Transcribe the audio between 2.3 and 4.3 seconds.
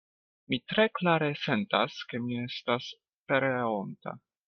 estas pereonta.